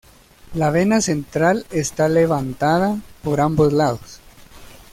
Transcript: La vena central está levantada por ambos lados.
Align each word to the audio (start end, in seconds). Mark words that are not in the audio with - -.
La 0.55 0.71
vena 0.71 0.99
central 0.99 1.67
está 1.69 2.09
levantada 2.09 2.97
por 3.21 3.39
ambos 3.39 3.71
lados. 3.71 4.19